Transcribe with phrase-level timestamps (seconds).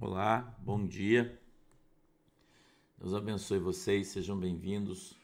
[0.00, 1.36] Olá, bom dia.
[2.98, 5.18] Deus abençoe vocês, sejam bem-vindos.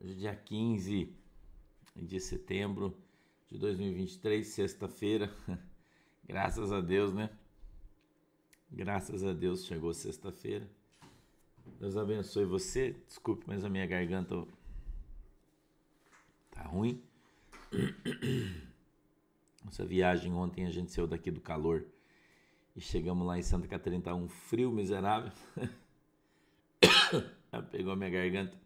[0.00, 1.14] Hoje é dia 15
[1.94, 2.96] de setembro
[3.50, 5.30] de 2023, sexta-feira.
[6.24, 7.28] Graças a Deus, né?
[8.70, 10.66] Graças a Deus chegou sexta-feira.
[11.78, 12.96] Deus abençoe você.
[13.06, 14.46] Desculpe, mas a minha garganta
[16.50, 17.02] tá ruim.
[19.68, 21.84] Essa viagem ontem a gente saiu daqui do calor
[22.76, 25.30] e chegamos lá em Santa Catarina, tá um frio miserável.
[27.70, 28.58] Pegou minha garganta.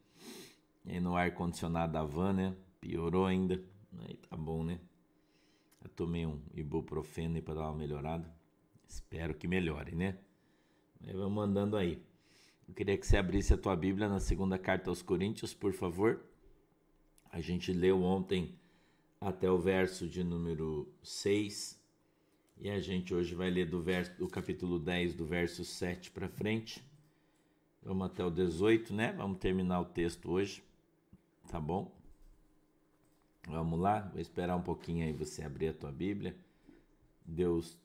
[0.87, 2.57] E no ar condicionado da van, né?
[2.81, 3.63] Piorou ainda.
[4.01, 4.81] Aí tá bom, né?
[5.83, 8.35] Eu tomei um ibuprofeno para dar uma melhorada.
[8.87, 10.19] Espero que melhore, né?
[11.13, 12.03] Vamos andando aí.
[12.67, 16.25] Eu queria que você abrisse a tua Bíblia na segunda carta aos Coríntios, por favor.
[17.31, 18.59] A gente leu ontem
[19.21, 21.78] até o verso de número 6
[22.61, 26.29] e a gente hoje vai ler do, verso, do capítulo 10, do verso 7 para
[26.29, 26.83] frente.
[27.83, 29.13] Vamos até o 18, né?
[29.13, 30.63] Vamos terminar o texto hoje,
[31.49, 31.97] tá bom?
[33.47, 36.37] Vamos lá, vou esperar um pouquinho aí você abrir a tua Bíblia.
[37.25, 37.79] Deus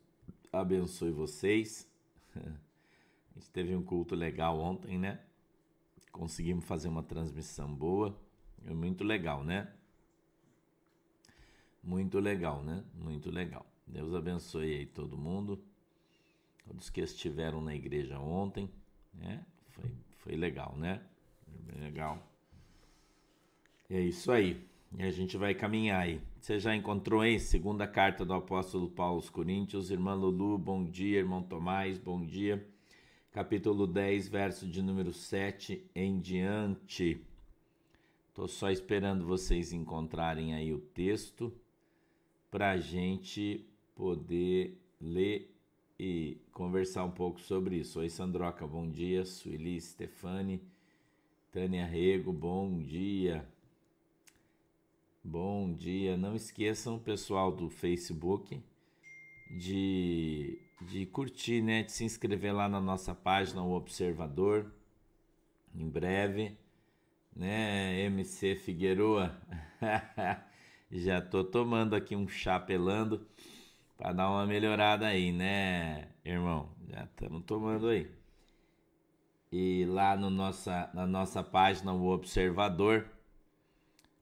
[0.52, 1.88] abençoe vocês.
[2.36, 5.20] A gente teve um culto legal ontem, né?
[6.12, 8.16] Conseguimos fazer uma transmissão boa.
[8.64, 9.74] Muito legal, né?
[11.84, 12.84] Muito legal, né?
[12.94, 13.66] Muito legal.
[13.86, 15.62] Deus abençoe aí todo mundo,
[16.66, 18.70] todos que estiveram na igreja ontem,
[19.14, 19.46] né?
[19.70, 21.02] Foi, foi legal, né?
[21.46, 22.26] Foi bem legal.
[23.90, 24.66] É isso aí.
[24.98, 26.22] E a gente vai caminhar aí.
[26.40, 27.40] Você já encontrou aí?
[27.40, 29.90] Segunda carta do apóstolo Paulo aos Coríntios.
[29.90, 31.20] Irmã Lulu, bom dia.
[31.20, 32.66] Irmão Tomás, bom dia.
[33.32, 37.20] Capítulo 10, verso de número 7 em diante.
[38.30, 41.52] Estou só esperando vocês encontrarem aí o texto
[42.52, 43.66] para a gente
[43.96, 45.54] poder ler
[46.00, 48.00] e conversar um pouco sobre isso.
[48.00, 49.26] Oi, Sandroca, bom dia.
[49.26, 50.62] Sueli Stefani,
[51.52, 53.48] Tânia Rego, bom dia.
[55.24, 56.18] Bom dia.
[56.18, 58.62] Não esqueçam, pessoal do Facebook,
[59.52, 61.84] de, de curtir, né?
[61.84, 64.72] De se inscrever lá na nossa página, o Observador,
[65.74, 66.58] em breve,
[67.36, 68.02] né?
[68.02, 69.40] MC Figueroa.
[70.92, 73.26] Já tô tomando aqui um chá pelando
[73.98, 76.70] para dar uma melhorada aí, né, irmão?
[76.90, 78.10] Já estamos tomando aí.
[79.52, 83.08] E lá no nossa, na nossa página, o Observador,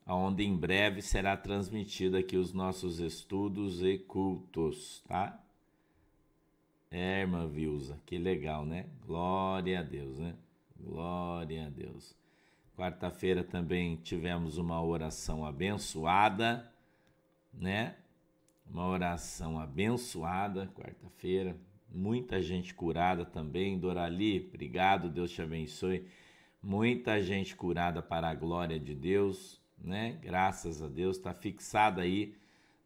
[0.06, 5.42] onde em breve será transmitido aqui os nossos estudos e cultos, tá?
[6.90, 8.88] É, irmã Vilza, que legal, né?
[9.06, 10.36] Glória a Deus, né?
[10.78, 12.14] Glória a Deus.
[12.76, 16.70] Quarta-feira também tivemos uma oração abençoada,
[17.54, 17.96] né?
[18.66, 21.58] Uma oração abençoada, quarta-feira.
[21.90, 23.78] Muita gente curada também.
[23.78, 26.08] Dorali, obrigado, Deus te abençoe.
[26.64, 30.18] Muita gente curada para a glória de Deus, né?
[30.22, 31.18] Graças a Deus.
[31.18, 32.36] Está fixada aí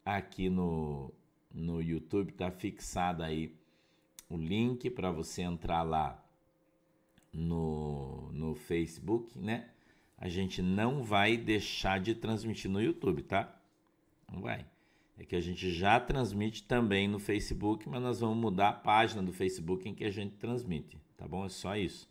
[0.03, 1.13] aqui no,
[1.53, 3.55] no YouTube, está fixado aí
[4.29, 6.23] o link para você entrar lá
[7.31, 9.69] no, no Facebook, né?
[10.17, 13.53] A gente não vai deixar de transmitir no YouTube, tá?
[14.31, 14.65] Não vai
[15.17, 19.23] é que a gente já transmite também no Facebook, mas nós vamos mudar a página
[19.23, 21.45] do Facebook em que a gente transmite, tá bom?
[21.45, 22.09] É só isso.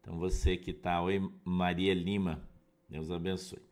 [0.00, 2.46] Então você que está, oi Maria Lima,
[2.88, 3.62] Deus abençoe.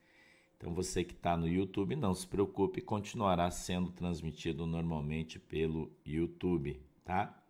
[0.57, 6.81] Então você que está no YouTube, não se preocupe, continuará sendo transmitido normalmente pelo YouTube,
[7.05, 7.43] tá?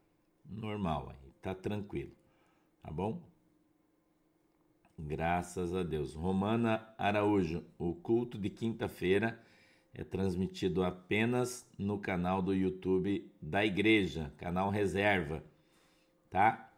[0.44, 2.12] Normal aí, tá tranquilo,
[2.82, 3.22] tá bom?
[4.98, 6.14] Graças a Deus.
[6.14, 9.40] Romana Araújo, o culto de quinta-feira
[9.94, 15.44] é transmitido apenas no canal do YouTube da igreja, canal reserva,
[16.30, 16.70] tá?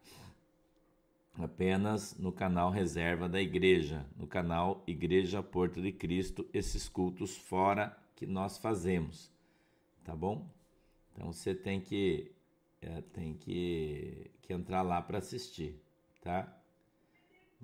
[1.36, 7.96] Apenas no canal reserva da igreja, no canal Igreja Porto de Cristo, esses cultos fora
[8.14, 9.32] que nós fazemos,
[10.04, 10.48] tá bom?
[11.12, 12.32] Então você tem que
[12.80, 15.80] é, tem que, que entrar lá para assistir,
[16.20, 16.52] tá?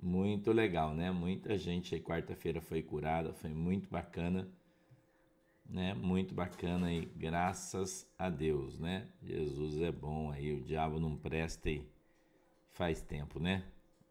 [0.01, 1.11] Muito legal, né?
[1.11, 4.49] Muita gente aí quarta-feira foi curada, foi muito bacana
[5.71, 5.93] né?
[5.93, 9.07] Muito bacana e graças a Deus, né?
[9.23, 11.87] Jesus é bom aí, o diabo não presta e
[12.71, 13.63] faz tempo, né?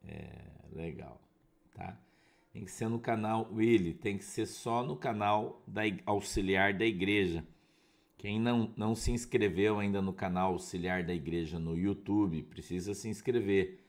[0.03, 0.31] É
[0.73, 1.21] legal,
[1.75, 1.99] tá?
[2.53, 6.85] Tem que ser no canal Willy, tem que ser só no canal da auxiliar da
[6.85, 7.45] igreja.
[8.17, 13.09] Quem não, não se inscreveu ainda no canal auxiliar da igreja no YouTube, precisa se
[13.09, 13.81] inscrever,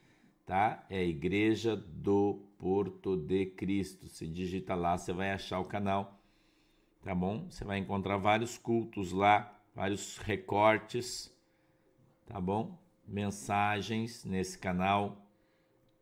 [0.46, 0.86] tá?
[0.90, 4.08] É Igreja do Porto de Cristo.
[4.08, 6.21] Se digita lá, você vai achar o canal
[7.01, 7.48] tá bom?
[7.50, 11.33] Você vai encontrar vários cultos lá, vários recortes,
[12.27, 12.80] tá bom?
[13.12, 15.18] mensagens nesse canal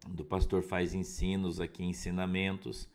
[0.08, 2.88] do Pastor Faz Ensinos, aqui ensinamentos.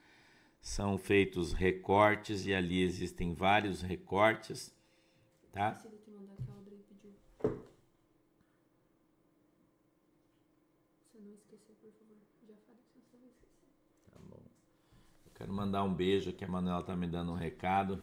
[0.61, 4.75] São feitos recortes e ali existem vários recortes,
[5.53, 5.73] tá?
[14.11, 14.41] Tá bom.
[15.35, 18.03] Quero mandar um beijo aqui, a Manuela tá me dando um recado.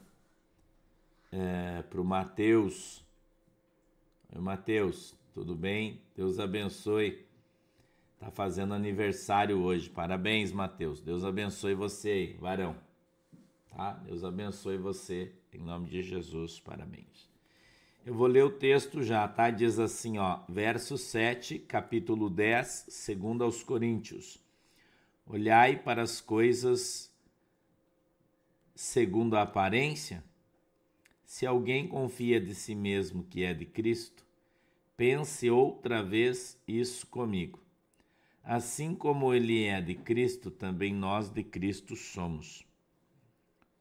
[1.31, 3.03] É, pro Matheus.
[4.35, 6.01] Matheus, tudo bem?
[6.15, 7.25] Deus abençoe.
[8.19, 9.89] Tá fazendo aniversário hoje.
[9.89, 11.01] Parabéns, Mateus.
[11.01, 12.75] Deus abençoe você, varão.
[13.69, 13.93] Tá?
[13.93, 16.59] Deus abençoe você em nome de Jesus.
[16.59, 17.29] Parabéns.
[18.05, 19.49] Eu vou ler o texto já, tá?
[19.49, 24.39] Diz assim, ó, verso 7, capítulo 10, segundo aos Coríntios.
[25.25, 27.10] Olhai para as coisas
[28.81, 30.23] segundo a aparência.
[31.23, 34.25] Se alguém confia de si mesmo que é de Cristo,
[34.97, 37.59] pense outra vez isso comigo.
[38.43, 42.65] Assim como ele é de Cristo, também nós de Cristo somos.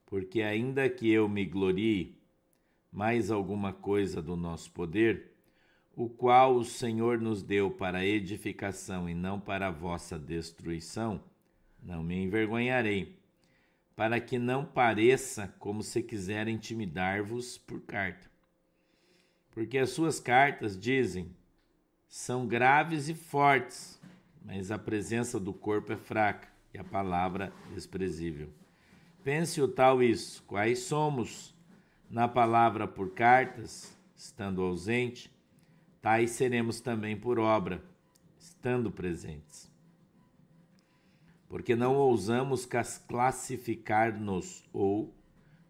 [0.04, 2.14] Porque, ainda que eu me glorie
[2.92, 5.32] mais alguma coisa do nosso poder,
[5.96, 11.24] o qual o Senhor nos deu para edificação e não para vossa destruição,
[11.82, 13.19] não me envergonharei,
[14.00, 18.30] para que não pareça como se quiser intimidar-vos por carta.
[19.50, 21.36] Porque as suas cartas, dizem,
[22.08, 24.00] são graves e fortes
[24.42, 28.48] mas a presença do corpo é fraca e a palavra desprezível.
[29.22, 31.54] Pense o tal isso: quais somos
[32.08, 35.30] na palavra por cartas, estando ausente,
[36.00, 37.84] tais seremos também por obra,
[38.38, 39.69] estando presentes.
[41.50, 42.64] Porque não ousamos
[43.08, 45.12] classificar-nos ou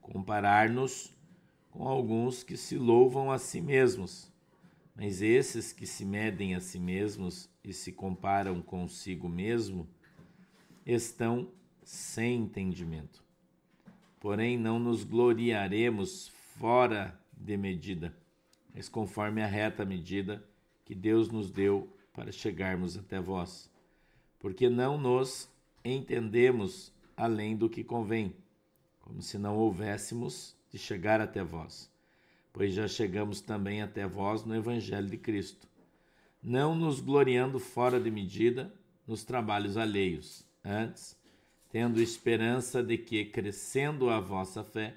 [0.03, 1.11] comparar-nos
[1.71, 4.31] com alguns que se louvam a si mesmos,
[4.94, 9.88] mas esses que se medem a si mesmos e se comparam consigo mesmo
[10.85, 11.50] estão
[11.83, 13.25] sem entendimento.
[14.21, 16.29] Porém, não nos gloriaremos
[16.59, 18.15] fora de medida,
[18.75, 20.47] mas conforme a reta medida
[20.85, 23.71] que Deus nos deu para chegarmos até vós.
[24.38, 25.50] Porque não nos
[25.85, 28.35] entendemos além do que convém,
[29.00, 31.91] como se não houvéssemos de chegar até vós,
[32.53, 35.71] pois já chegamos também até vós no Evangelho de Cristo
[36.43, 38.73] não nos gloriando fora de medida
[39.06, 41.17] nos trabalhos alheios, antes,
[41.71, 44.97] tendo esperança de que, crescendo a vossa fé,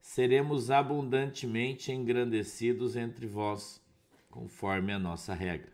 [0.00, 3.82] seremos abundantemente engrandecidos entre vós,
[4.30, 5.72] conforme a nossa regra,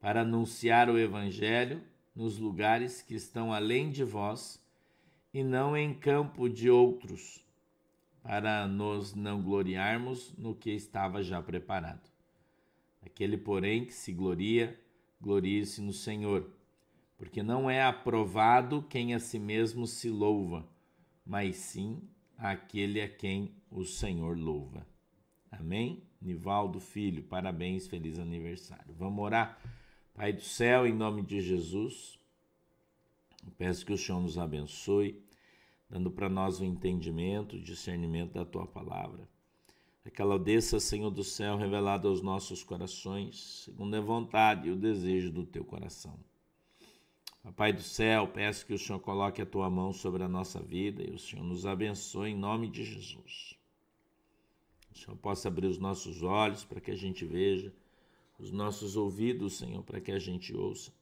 [0.00, 1.80] para anunciar o Evangelho
[2.18, 4.60] nos lugares que estão além de vós
[5.32, 7.46] e não em campo de outros,
[8.24, 12.10] para nos não gloriarmos no que estava já preparado.
[13.06, 14.76] Aquele, porém, que se gloria,
[15.20, 16.50] glorie-se no Senhor,
[17.16, 20.68] porque não é aprovado quem a si mesmo se louva,
[21.24, 22.02] mas sim
[22.36, 24.84] aquele a quem o Senhor louva.
[25.52, 26.02] Amém?
[26.20, 28.92] Nivaldo Filho, parabéns, feliz aniversário.
[28.98, 29.56] Vamos orar.
[30.18, 32.18] Pai do céu, em nome de Jesus,
[33.56, 35.22] peço que o Senhor nos abençoe,
[35.88, 39.28] dando para nós o entendimento, o discernimento da tua palavra
[40.10, 44.76] que ela desça, Senhor do céu, revelada aos nossos corações, segundo a vontade e o
[44.76, 46.18] desejo do teu coração.
[47.42, 51.02] Papai do céu, peço que o Senhor coloque a tua mão sobre a nossa vida
[51.02, 53.54] e o Senhor nos abençoe em nome de Jesus.
[54.92, 57.72] O Senhor possa abrir os nossos olhos para que a gente veja,
[58.38, 60.92] os nossos ouvidos, Senhor, para que a gente ouça.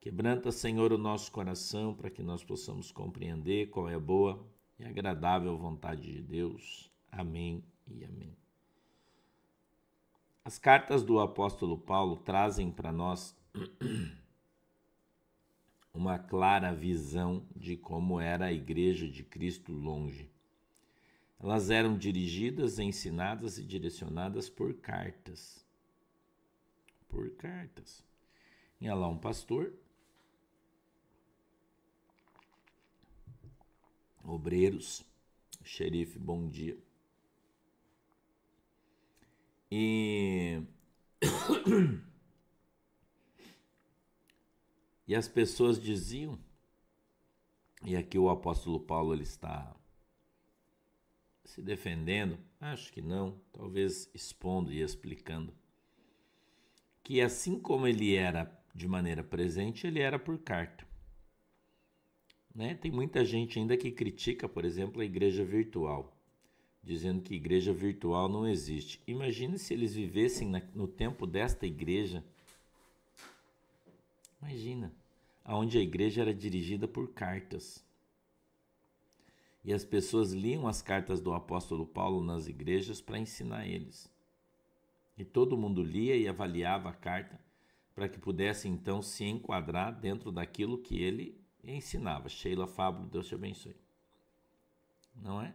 [0.00, 4.44] Quebranta, Senhor, o nosso coração para que nós possamos compreender qual é a boa
[4.78, 6.90] e agradável vontade de Deus.
[7.10, 8.36] Amém e amém.
[10.44, 13.36] As cartas do apóstolo Paulo trazem para nós
[15.92, 20.30] uma clara visão de como era a igreja de Cristo longe.
[21.40, 25.65] Elas eram dirigidas, ensinadas e direcionadas por cartas.
[27.08, 28.04] Por cartas.
[28.80, 29.72] Ia lá um pastor,
[34.22, 35.04] obreiros,
[35.64, 36.78] xerife, bom dia.
[39.70, 40.62] E.
[45.06, 46.38] e as pessoas diziam,
[47.84, 49.74] e aqui o apóstolo Paulo ele está
[51.44, 55.54] se defendendo, acho que não, talvez expondo e explicando,
[57.06, 60.84] que assim como ele era de maneira presente, ele era por carta.
[62.52, 62.74] Né?
[62.74, 66.12] Tem muita gente ainda que critica, por exemplo, a igreja virtual
[66.82, 69.00] dizendo que igreja virtual não existe.
[69.06, 72.24] Imagine se eles vivessem no tempo desta igreja
[74.42, 74.92] Imagina,
[75.44, 77.84] aonde a igreja era dirigida por cartas.
[79.64, 84.10] E as pessoas liam as cartas do apóstolo Paulo nas igrejas para ensinar eles.
[85.16, 87.40] E todo mundo lia e avaliava a carta
[87.94, 92.28] para que pudesse então se enquadrar dentro daquilo que ele ensinava.
[92.28, 93.74] Sheila Fábio, Deus te abençoe.
[95.14, 95.54] Não é?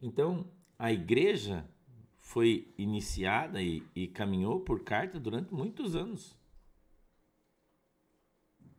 [0.00, 1.68] Então, a igreja
[2.18, 6.36] foi iniciada e, e caminhou por carta durante muitos anos.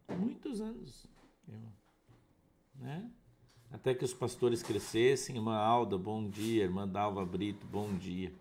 [0.07, 1.05] Muitos anos.
[2.75, 3.11] Né?
[3.69, 5.35] Até que os pastores crescessem.
[5.35, 6.63] Irmã Alda, bom dia.
[6.63, 8.33] Irmã Dalva Brito, bom dia.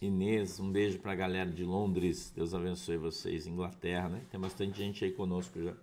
[0.00, 2.32] Inês, um beijo para a galera de Londres.
[2.34, 3.48] Deus abençoe vocês.
[3.48, 4.22] Inglaterra, né?
[4.30, 5.74] Tem bastante gente aí conosco já.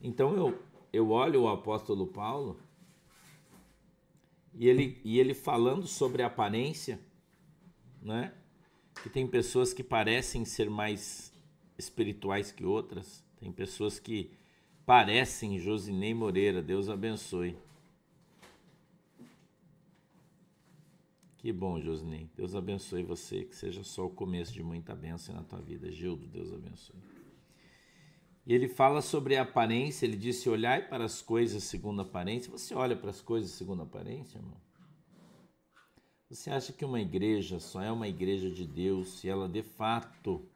[0.00, 2.56] Então eu, eu olho o apóstolo Paulo
[4.54, 7.00] e ele, e ele falando sobre aparência,
[8.00, 8.32] né?
[9.02, 11.32] Que tem pessoas que parecem ser mais
[11.76, 13.24] espirituais que outras.
[13.40, 14.30] Tem pessoas que
[14.86, 16.62] parecem Josinei Moreira.
[16.62, 17.56] Deus abençoe.
[21.42, 22.30] Que bom, Josinei.
[22.36, 23.42] Deus abençoe você.
[23.42, 25.90] Que seja só o começo de muita bênção na tua vida.
[25.90, 26.94] Gildo, Deus abençoe.
[28.46, 30.06] E ele fala sobre a aparência.
[30.06, 32.48] Ele disse: Olhai para as coisas segundo a aparência.
[32.48, 34.56] Você olha para as coisas segundo a aparência, irmão?
[36.30, 40.48] Você acha que uma igreja só é uma igreja de Deus se ela de fato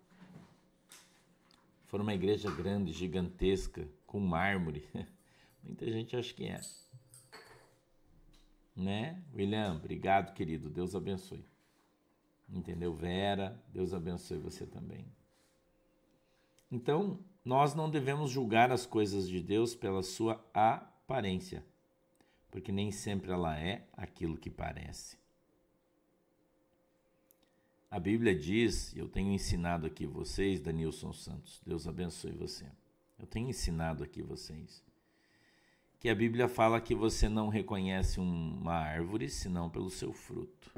[1.87, 4.85] for uma igreja grande, gigantesca, com mármore?
[5.65, 6.61] Muita gente acha que é.
[8.77, 9.23] Né?
[9.35, 10.69] William, obrigado, querido.
[10.69, 11.45] Deus abençoe.
[12.49, 12.93] Entendeu?
[12.93, 15.07] Vera, Deus abençoe você também.
[16.71, 21.65] Então, nós não devemos julgar as coisas de Deus pela sua aparência,
[22.51, 25.17] porque nem sempre ela é aquilo que parece.
[27.91, 32.67] A Bíblia diz, eu tenho ensinado aqui vocês, Danilson Santos, Deus abençoe você.
[33.19, 34.85] Eu tenho ensinado aqui vocês
[35.99, 40.73] que a Bíblia fala que você não reconhece uma árvore senão pelo seu fruto.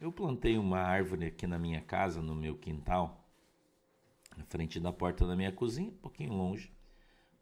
[0.00, 3.28] Eu plantei uma árvore aqui na minha casa, no meu quintal,
[4.34, 6.72] na frente da porta da minha cozinha, um pouquinho longe.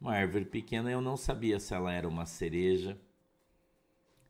[0.00, 3.00] Uma árvore pequena, eu não sabia se ela era uma cereja,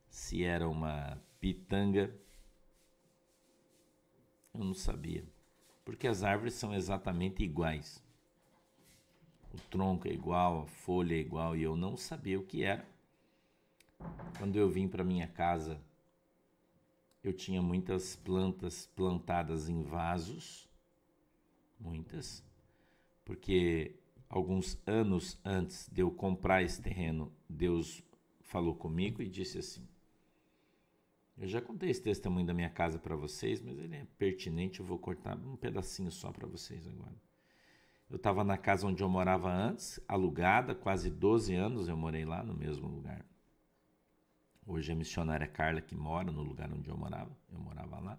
[0.08, 2.14] se era uma pitanga.
[4.52, 5.24] Eu não sabia,
[5.84, 8.06] porque as árvores são exatamente iguais
[9.52, 12.86] o tronco é igual, a folha é igual e eu não sabia o que era.
[14.38, 15.80] Quando eu vim para minha casa,
[17.22, 20.68] eu tinha muitas plantas plantadas em vasos,
[21.78, 22.44] muitas,
[23.24, 23.96] porque
[24.28, 28.02] alguns anos antes de eu comprar esse terreno, Deus
[28.42, 29.86] falou comigo e disse assim:
[31.36, 34.86] Eu já contei esse testemunho da minha casa para vocês, mas ele é pertinente, eu
[34.86, 37.27] vou cortar um pedacinho só para vocês agora.
[38.10, 42.42] Eu estava na casa onde eu morava antes, alugada, quase 12 anos eu morei lá
[42.42, 43.24] no mesmo lugar.
[44.66, 48.18] Hoje é a missionária Carla que mora no lugar onde eu morava, eu morava lá.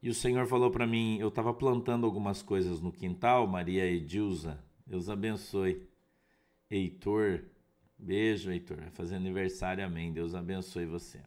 [0.00, 4.62] E o Senhor falou para mim, eu estava plantando algumas coisas no quintal, Maria Edilza,
[4.86, 5.88] Deus abençoe.
[6.70, 7.44] Heitor,
[7.98, 11.20] beijo Heitor, vai fazer aniversário, amém, Deus abençoe você.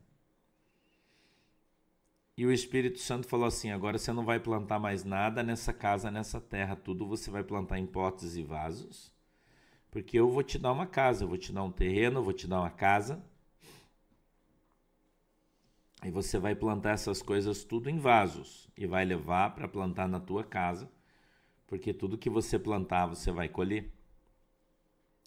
[2.38, 6.12] E o Espírito Santo falou assim: agora você não vai plantar mais nada nessa casa,
[6.12, 9.14] nessa terra, tudo você vai plantar em potes e vasos,
[9.90, 12.34] porque eu vou te dar uma casa, eu vou te dar um terreno, eu vou
[12.34, 13.24] te dar uma casa.
[16.04, 20.20] E você vai plantar essas coisas tudo em vasos e vai levar para plantar na
[20.20, 20.92] tua casa,
[21.66, 23.92] porque tudo que você plantar você vai colher.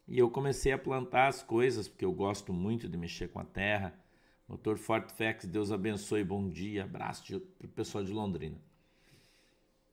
[0.07, 3.45] E eu comecei a plantar as coisas, porque eu gosto muito de mexer com a
[3.45, 3.99] terra
[4.49, 8.57] Doutor Fortefex, Deus abençoe, bom dia, abraço para o pessoal de Londrina.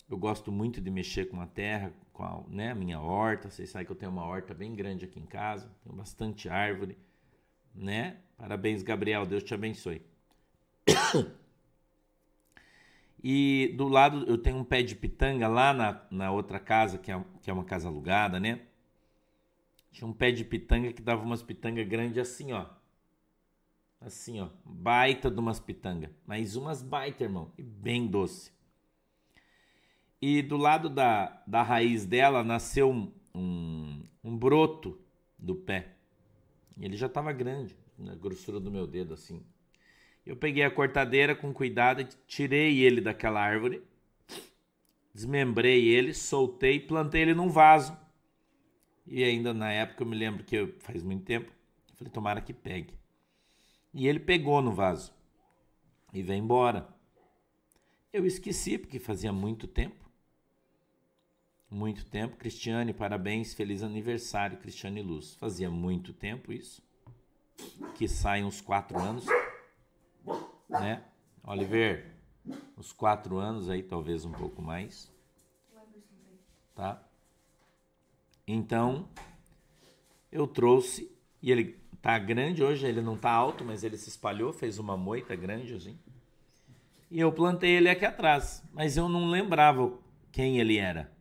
[0.10, 3.50] Eu gosto muito de mexer com a terra, com a né, minha horta.
[3.50, 6.98] Vocês sabem que eu tenho uma horta bem grande aqui em casa, tenho bastante árvore,
[7.74, 8.18] né?
[8.38, 10.02] Parabéns, Gabriel, Deus te abençoe.
[13.28, 17.12] E do lado eu tenho um pé de pitanga lá na, na outra casa, que
[17.12, 18.62] é, que é uma casa alugada, né?
[19.92, 22.68] Tinha um pé de pitanga que dava umas pitangas grandes assim, ó.
[24.06, 24.50] Assim, ó.
[24.64, 26.12] Baita de umas pitanga.
[26.28, 27.52] Mas umas baita, irmão.
[27.58, 28.52] E bem doce.
[30.22, 35.02] E do lado da, da raiz dela nasceu um, um, um broto
[35.40, 35.96] do pé.
[36.78, 39.44] E ele já estava grande, na grossura do meu dedo, assim.
[40.24, 43.82] Eu peguei a cortadeira com cuidado e tirei ele daquela árvore.
[45.16, 47.98] Desmembrei ele, soltei, plantei ele num vaso.
[49.08, 51.52] E ainda na época eu me lembro que faz muito tempo,
[51.90, 52.94] eu falei, tomara que pegue.
[53.98, 55.14] E ele pegou no vaso
[56.14, 56.86] e veio embora.
[58.12, 60.12] Eu esqueci, porque fazia muito tempo.
[61.72, 62.36] Muito tempo.
[62.36, 65.36] Cristiane, parabéns, feliz aniversário, Cristiane Luz.
[65.36, 66.84] Fazia muito tempo isso.
[67.96, 69.26] Que saem uns quatro anos.
[70.68, 71.02] Né?
[71.42, 72.14] Oliver,
[72.78, 75.10] uns quatro anos aí, talvez um pouco mais.
[76.76, 77.02] Tá?
[78.46, 79.08] Então,
[80.30, 81.10] eu trouxe,
[81.42, 84.96] e ele tá grande hoje, ele não tá alto, mas ele se espalhou, fez uma
[84.96, 85.98] moita grande assim.
[87.10, 89.92] E eu plantei ele aqui atrás, mas eu não lembrava
[90.32, 91.12] quem ele era.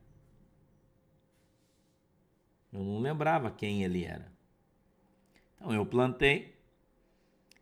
[2.71, 4.31] Eu não lembrava quem ele era.
[5.57, 6.55] Então eu plantei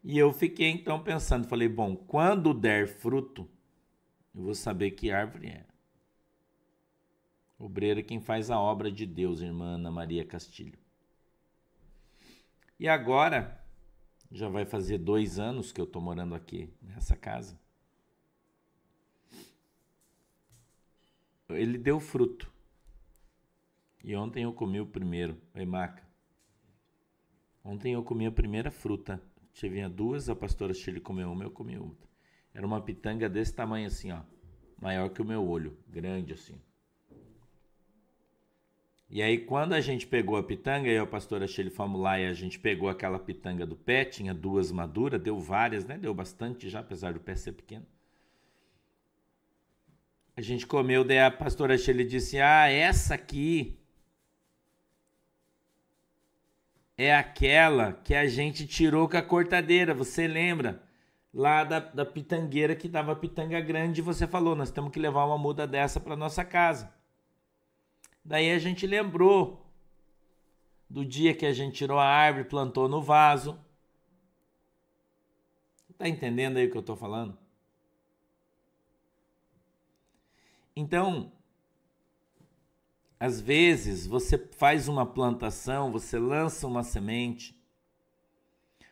[0.03, 3.49] e eu fiquei então pensando, falei, bom, quando der fruto,
[4.35, 5.65] eu vou saber que árvore é.
[7.57, 10.82] Obreiro é quem faz a obra de Deus, irmã Ana Maria Castilho.
[12.79, 13.63] E agora,
[14.31, 17.61] já vai fazer dois anos que eu estou morando aqui nessa casa.
[21.49, 22.51] Ele deu fruto.
[24.03, 26.03] E ontem eu comi o primeiro, Oi, maca.
[27.63, 29.23] Ontem eu comi a primeira fruta.
[29.53, 32.09] Tinha duas, a pastora Chile comeu uma, eu comi outra.
[32.55, 34.23] Era uma pitanga desse tamanho assim, ó.
[34.81, 36.61] Maior que o meu olho, grande assim.
[39.15, 42.19] E aí, quando a gente pegou a pitanga, eu e a pastora Shelly fomos lá
[42.19, 45.99] e a gente pegou aquela pitanga do pé, tinha duas maduras, deu várias, né?
[45.99, 47.85] Deu bastante já, apesar do pé ser pequeno.
[50.35, 53.79] A gente comeu, daí a pastora Shelly disse: Ah, essa aqui
[56.97, 60.83] é aquela que a gente tirou com a cortadeira, você lembra?
[61.35, 65.37] Lá da, da pitangueira que dava pitanga grande, você falou: Nós temos que levar uma
[65.37, 67.02] muda dessa para nossa casa.
[68.25, 69.67] Daí a gente lembrou
[70.89, 73.59] do dia que a gente tirou a árvore, plantou no vaso.
[75.97, 77.39] Tá entendendo aí o que eu estou falando?
[80.75, 81.31] Então,
[83.21, 87.57] às vezes você faz uma plantação, você lança uma semente,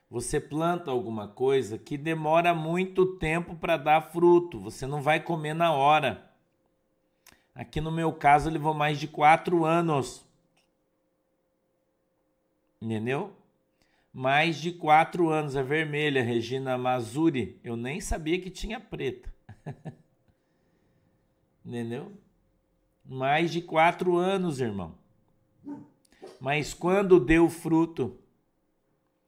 [0.08, 5.54] você planta alguma coisa que demora muito tempo para dar fruto, você não vai comer
[5.54, 6.29] na hora.
[7.60, 10.24] Aqui no meu caso, levou mais de quatro anos.
[12.80, 13.36] Entendeu?
[14.14, 15.54] Mais de quatro anos.
[15.54, 17.60] A vermelha, Regina Mazuri.
[17.62, 19.30] Eu nem sabia que tinha preta.
[21.62, 22.10] Entendeu?
[23.04, 24.94] Mais de quatro anos, irmão.
[26.40, 28.18] Mas quando deu fruto,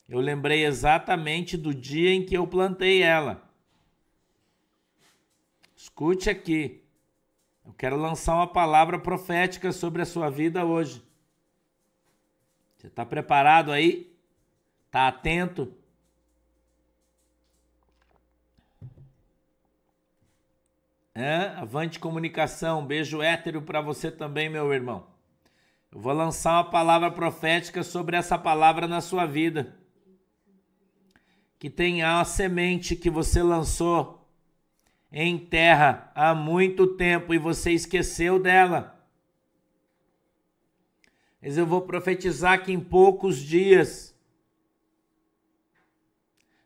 [0.08, 3.46] eu lembrei exatamente do dia em que eu plantei ela.
[5.76, 6.81] Escute aqui.
[7.64, 11.02] Eu quero lançar uma palavra profética sobre a sua vida hoje.
[12.76, 14.12] Você está preparado aí?
[14.86, 15.72] Está atento?
[21.14, 21.48] É?
[21.56, 25.06] Avante comunicação, beijo hétero para você também, meu irmão.
[25.92, 29.76] Eu vou lançar uma palavra profética sobre essa palavra na sua vida.
[31.58, 34.21] Que tem a semente que você lançou
[35.12, 38.98] em terra há muito tempo e você esqueceu dela.
[41.40, 44.16] Mas eu vou profetizar que em poucos dias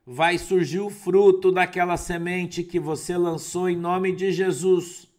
[0.06, 5.10] vai surgir o fruto daquela semente que você lançou em nome de Jesus.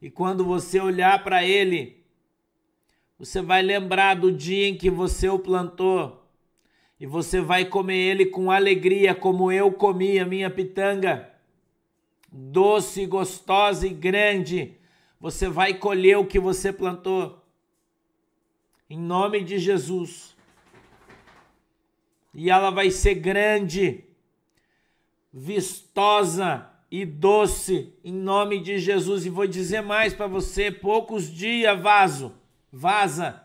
[0.00, 2.02] E quando você olhar para ele,
[3.18, 6.16] você vai lembrar do dia em que você o plantou.
[6.98, 11.29] E você vai comer ele com alegria, como eu comi a minha pitanga
[12.30, 14.76] doce, gostosa e grande.
[15.20, 17.44] Você vai colher o que você plantou.
[18.88, 20.36] Em nome de Jesus.
[22.32, 24.04] E ela vai ser grande,
[25.32, 29.26] vistosa e doce, em nome de Jesus.
[29.26, 32.34] E vou dizer mais para você: poucos dias, vaso,
[32.72, 33.42] vaza.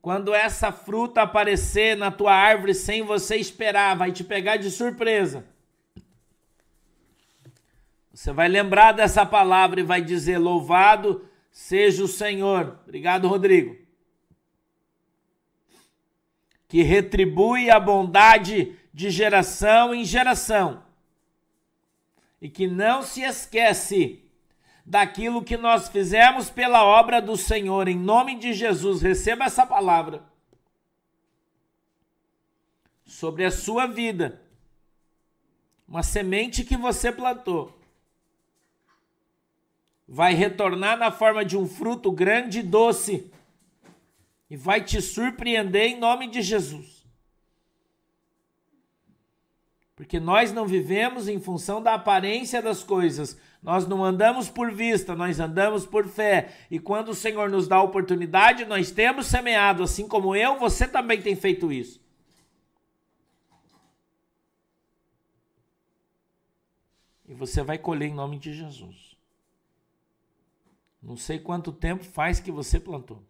[0.00, 5.44] Quando essa fruta aparecer na tua árvore sem você esperar, vai te pegar de surpresa.
[8.18, 12.80] Você vai lembrar dessa palavra e vai dizer: Louvado seja o Senhor.
[12.82, 13.76] Obrigado, Rodrigo.
[16.66, 20.82] Que retribui a bondade de geração em geração.
[22.42, 24.28] E que não se esquece
[24.84, 27.86] daquilo que nós fizemos pela obra do Senhor.
[27.86, 30.24] Em nome de Jesus, receba essa palavra
[33.06, 34.42] sobre a sua vida.
[35.86, 37.77] Uma semente que você plantou
[40.08, 43.30] vai retornar na forma de um fruto grande e doce
[44.48, 47.06] e vai te surpreender em nome de Jesus.
[49.94, 53.36] Porque nós não vivemos em função da aparência das coisas.
[53.60, 56.54] Nós não andamos por vista, nós andamos por fé.
[56.70, 60.86] E quando o Senhor nos dá a oportunidade, nós temos semeado, assim como eu, você
[60.86, 62.00] também tem feito isso.
[67.26, 69.07] E você vai colher em nome de Jesus.
[71.02, 73.22] Não sei quanto tempo faz que você plantou.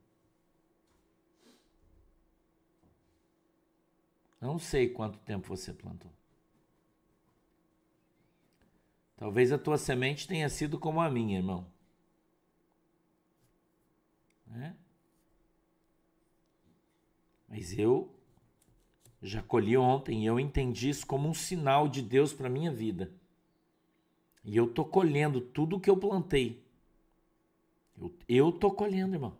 [4.40, 6.10] Não sei quanto tempo você plantou.
[9.16, 11.66] Talvez a tua semente tenha sido como a minha, irmão.
[14.54, 14.72] É?
[17.48, 18.14] Mas eu
[19.20, 23.12] já colhi ontem e eu entendi isso como um sinal de Deus para minha vida.
[24.44, 26.62] E eu tô colhendo tudo o que eu plantei.
[28.00, 29.36] Eu, eu tô colhendo, irmão.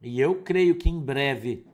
[0.00, 1.66] E eu creio que em breve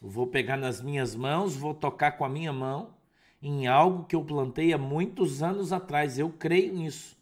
[0.00, 2.94] eu vou pegar nas minhas mãos, vou tocar com a minha mão
[3.42, 6.18] em algo que eu plantei há muitos anos atrás.
[6.18, 7.16] Eu creio nisso.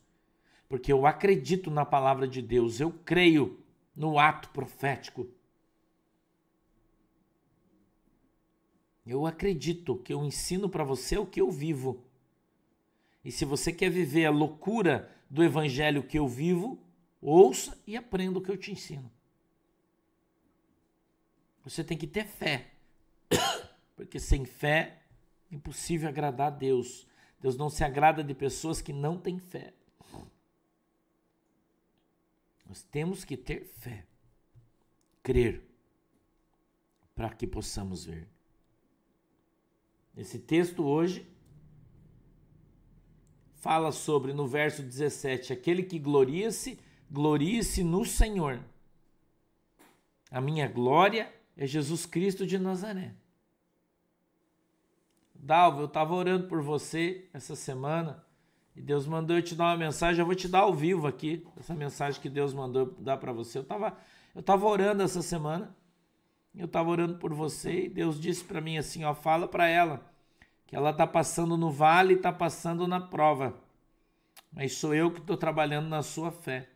[0.68, 3.58] Porque eu acredito na palavra de Deus, eu creio
[3.96, 5.26] no ato profético.
[9.04, 12.04] Eu acredito que eu ensino para você o que eu vivo.
[13.24, 16.78] E se você quer viver a loucura do evangelho que eu vivo,
[17.22, 19.10] ouça e aprenda o que eu te ensino.
[21.64, 22.72] Você tem que ter fé.
[23.96, 25.00] Porque sem fé
[25.50, 27.06] Impossível agradar a Deus.
[27.40, 29.74] Deus não se agrada de pessoas que não têm fé.
[32.66, 34.06] Nós temos que ter fé,
[35.24, 35.64] crer,
[37.16, 38.28] para que possamos ver.
[40.16, 41.28] Esse texto hoje
[43.60, 46.78] fala sobre, no verso 17, aquele que gloria-se,
[47.10, 48.58] glorie-se no Senhor.
[50.30, 53.14] A minha glória é Jesus Cristo de Nazaré.
[55.34, 58.24] Dalva, eu estava orando por você essa semana
[58.74, 60.20] e Deus mandou eu te dar uma mensagem.
[60.20, 63.58] Eu vou te dar ao vivo aqui, essa mensagem que Deus mandou dar para você.
[63.58, 63.96] Eu estava
[64.34, 65.74] eu tava orando essa semana,
[66.54, 70.08] eu estava orando por você e Deus disse para mim assim: ó, fala para ela
[70.70, 73.62] que ela está passando no vale e está passando na prova,
[74.50, 76.70] mas sou eu que estou trabalhando na sua fé.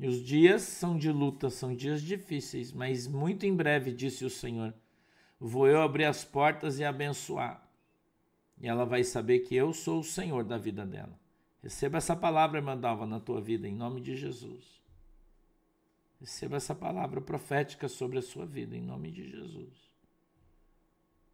[0.00, 4.30] E os dias são de luta, são dias difíceis, mas muito em breve, disse o
[4.30, 4.74] Senhor
[5.40, 7.62] vou eu abrir as portas e abençoar.
[8.60, 11.18] E ela vai saber que eu sou o Senhor da vida dela.
[11.62, 14.82] Receba essa palavra, irmã Dalva, na tua vida, em nome de Jesus.
[16.20, 19.72] Receba essa palavra profética sobre a sua vida, em nome de Jesus.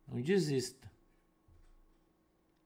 [0.06, 0.93] Não desista.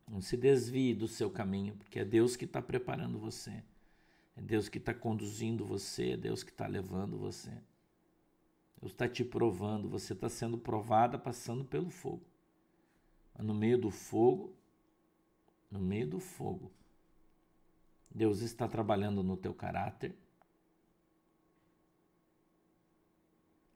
[0.09, 3.63] Não se desvie do seu caminho, porque é Deus que está preparando você.
[4.37, 7.51] É Deus que está conduzindo você, é Deus que está levando você.
[8.81, 12.25] Deus está te provando, você está sendo provada passando pelo fogo.
[13.39, 14.53] No meio do fogo,
[15.71, 16.73] no meio do fogo,
[18.11, 20.17] Deus está trabalhando no teu caráter.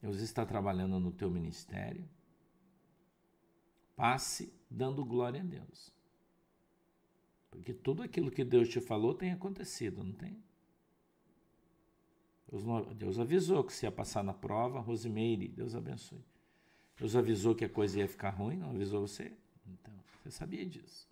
[0.01, 2.09] Deus está trabalhando no teu ministério.
[3.95, 5.93] Passe dando glória a Deus.
[7.53, 10.43] Porque tudo aquilo que Deus te falou tem acontecido, não tem?
[12.51, 12.65] Deus,
[12.97, 16.25] Deus avisou que se ia passar na prova, Rosimeire, Deus abençoe.
[16.99, 19.33] Deus avisou que a coisa ia ficar ruim, não avisou você?
[19.67, 21.07] Então, você sabia disso.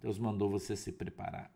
[0.00, 1.52] Deus mandou você se preparar.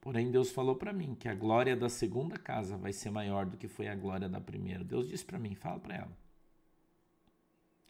[0.00, 3.58] Porém, Deus falou para mim que a glória da segunda casa vai ser maior do
[3.58, 4.82] que foi a glória da primeira.
[4.82, 6.18] Deus disse para mim, fala para ela.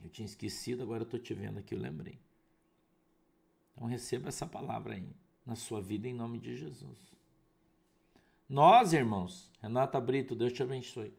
[0.02, 2.18] Eu tinha esquecido, agora eu estou te vendo aqui, eu lembrei.
[3.80, 5.08] Então receba essa palavra aí
[5.46, 6.98] na sua vida em nome de Jesus.
[8.46, 11.14] Nós, irmãos, Renata Brito, Deus te abençoe.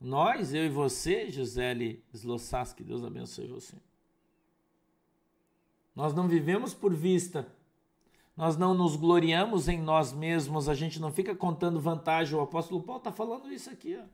[0.00, 3.76] Nós, eu e você, Gisele Slossaski, Deus abençoe você.
[5.94, 7.46] Nós não vivemos por vista.
[8.36, 12.36] Nós não nos gloriamos em nós mesmos, a gente não fica contando vantagem.
[12.36, 13.96] O apóstolo Paulo está falando isso aqui.
[13.96, 14.04] Ó.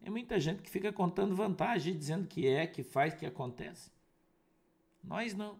[0.00, 3.90] Tem muita gente que fica contando vantagem, dizendo que é, que faz, que acontece.
[5.02, 5.58] Nós não.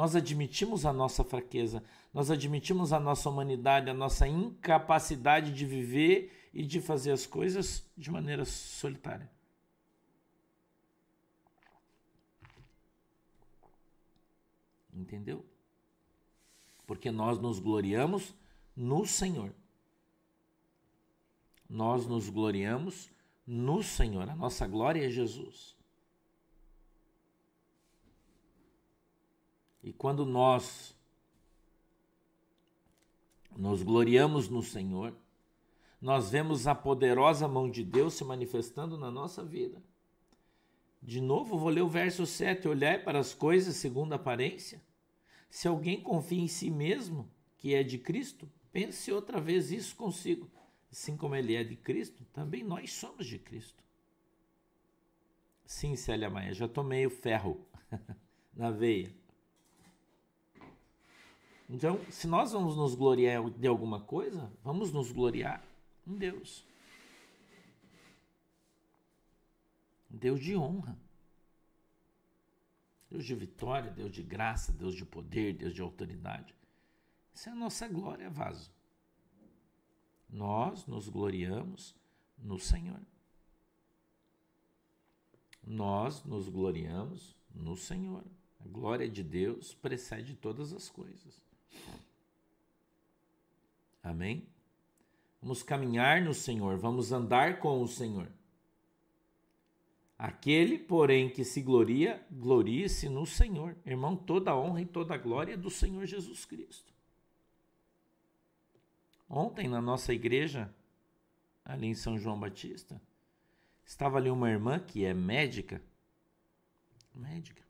[0.00, 6.48] Nós admitimos a nossa fraqueza, nós admitimos a nossa humanidade, a nossa incapacidade de viver
[6.54, 9.30] e de fazer as coisas de maneira solitária.
[14.90, 15.44] Entendeu?
[16.86, 18.34] Porque nós nos gloriamos
[18.74, 19.52] no Senhor.
[21.68, 23.10] Nós nos gloriamos
[23.46, 24.30] no Senhor.
[24.30, 25.76] A nossa glória é Jesus.
[29.82, 30.94] E quando nós
[33.56, 35.14] nos gloriamos no Senhor,
[36.00, 39.82] nós vemos a poderosa mão de Deus se manifestando na nossa vida.
[41.02, 42.68] De novo, vou ler o verso 7.
[42.68, 44.82] Olhai para as coisas segundo a aparência.
[45.48, 50.50] Se alguém confia em si mesmo, que é de Cristo, pense outra vez isso consigo.
[50.90, 53.82] Assim como ele é de Cristo, também nós somos de Cristo.
[55.64, 57.64] Sim, Célia Maia, já tomei o ferro
[58.54, 59.14] na veia.
[61.72, 65.64] Então, se nós vamos nos gloriar de alguma coisa, vamos nos gloriar
[66.04, 66.66] em Deus.
[70.08, 70.98] Deus de honra.
[73.08, 76.52] Deus de vitória, Deus de graça, Deus de poder, Deus de autoridade.
[77.32, 78.72] Essa é a nossa glória, vaso.
[80.28, 81.94] Nós nos gloriamos
[82.36, 83.00] no Senhor.
[85.64, 88.24] Nós nos gloriamos no Senhor.
[88.58, 91.49] A glória de Deus precede todas as coisas.
[94.02, 94.46] Amém?
[95.42, 98.28] Vamos caminhar no Senhor, vamos andar com o Senhor.
[100.18, 103.74] Aquele, porém, que se gloria, glorie-se no Senhor.
[103.86, 106.92] Irmão, toda a honra e toda a glória é do Senhor Jesus Cristo.
[109.26, 110.70] Ontem, na nossa igreja,
[111.64, 113.00] ali em São João Batista,
[113.82, 115.80] estava ali uma irmã que é médica,
[117.14, 117.62] médica,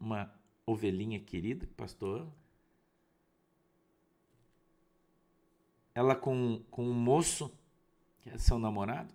[0.00, 0.32] uma
[0.64, 2.26] ovelhinha querida, pastor.
[5.98, 7.52] Ela com, com um moço,
[8.20, 9.12] que é seu namorado,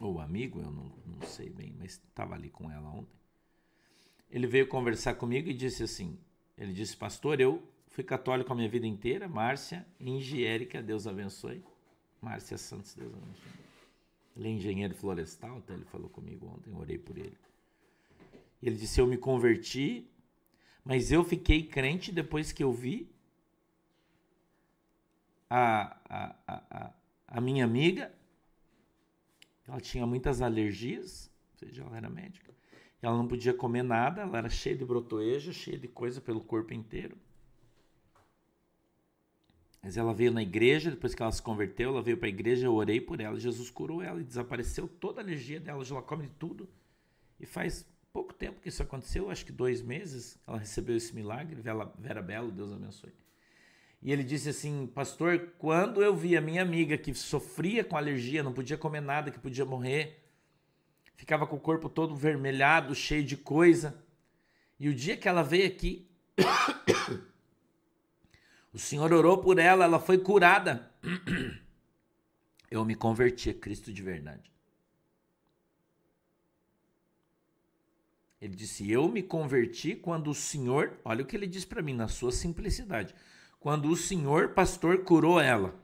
[0.00, 3.16] ou amigo, eu não, não sei bem, mas estava ali com ela ontem.
[4.28, 6.18] Ele veio conversar comigo e disse assim:
[6.58, 11.62] ele disse, pastor, eu fui católico a minha vida inteira, Márcia Ingiérica, Deus abençoe.
[12.20, 13.52] Márcia Santos, Deus abençoe.
[14.36, 17.38] Ele é engenheiro florestal, até ele falou comigo ontem, orei por ele.
[18.60, 20.10] Ele disse: Eu me converti,
[20.84, 23.14] mas eu fiquei crente depois que eu vi
[25.48, 26.92] a, a, a,
[27.28, 28.12] a minha amiga
[29.68, 32.54] ela tinha muitas alergias, ou seja, ela era médica.
[33.02, 36.72] Ela não podia comer nada, ela era cheia de brotoeja, cheia de coisa pelo corpo
[36.72, 37.16] inteiro.
[39.82, 42.66] Mas ela veio na igreja, depois que ela se converteu, ela veio para a igreja,
[42.66, 46.02] eu orei por ela, Jesus curou ela e desapareceu toda a alergia dela, hoje ela
[46.02, 46.68] come de tudo.
[47.38, 51.60] E faz pouco tempo que isso aconteceu, acho que dois meses, ela recebeu esse milagre,
[51.60, 53.12] Vera, Vera Belo, Deus abençoe.
[54.02, 58.42] E ele disse assim: Pastor, quando eu vi a minha amiga que sofria com alergia,
[58.42, 60.22] não podia comer nada, que podia morrer,
[61.16, 64.02] ficava com o corpo todo vermelhado, cheio de coisa.
[64.78, 66.08] E o dia que ela veio aqui,
[68.72, 70.90] o Senhor orou por ela, ela foi curada.
[72.68, 74.52] Eu me converti a Cristo de verdade.
[78.40, 81.94] Ele disse: Eu me converti quando o Senhor, olha o que ele disse para mim,
[81.94, 83.14] na sua simplicidade
[83.66, 85.74] quando o senhor pastor curou ela.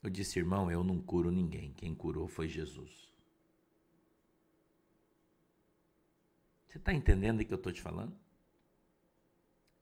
[0.00, 1.72] Eu disse, irmão, eu não curo ninguém.
[1.72, 3.12] Quem curou foi Jesus.
[6.68, 8.16] Você está entendendo o que eu estou te falando?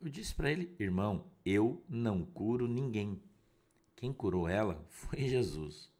[0.01, 3.23] Eu disse para ele, irmão, eu não curo ninguém.
[3.95, 5.93] Quem curou ela foi Jesus.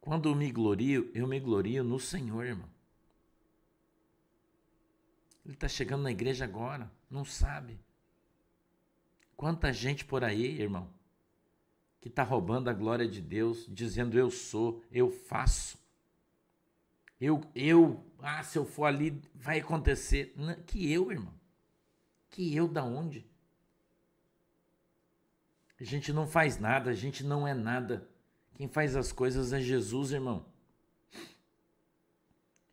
[0.00, 2.77] Quando eu me glorio, eu me glorio no Senhor, irmão.
[5.48, 7.80] Ele está chegando na igreja agora, não sabe.
[9.34, 10.92] Quanta gente por aí, irmão,
[12.02, 15.78] que está roubando a glória de Deus, dizendo eu sou, eu faço.
[17.18, 20.34] Eu, eu, ah, se eu for ali, vai acontecer.
[20.66, 21.32] Que eu, irmão.
[22.28, 23.26] Que eu da onde?
[25.80, 28.06] A gente não faz nada, a gente não é nada.
[28.54, 30.44] Quem faz as coisas é Jesus, irmão.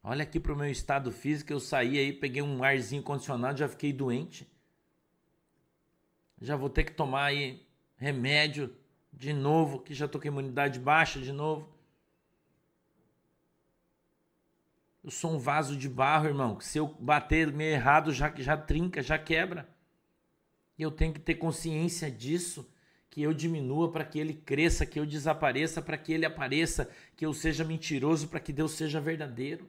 [0.07, 3.67] Olha aqui para o meu estado físico, eu saí aí, peguei um arzinho condicionado, já
[3.67, 4.47] fiquei doente.
[6.39, 7.65] Já vou ter que tomar aí
[7.97, 8.71] remédio
[9.11, 11.73] de novo, que já tô com a imunidade baixa de novo.
[15.03, 18.55] Eu sou um vaso de barro, irmão, que se eu bater meio errado já já
[18.55, 19.67] trinca, já quebra.
[20.77, 22.71] E eu tenho que ter consciência disso,
[23.09, 27.25] que eu diminua para que ele cresça, que eu desapareça para que ele apareça, que
[27.25, 29.67] eu seja mentiroso para que Deus seja verdadeiro.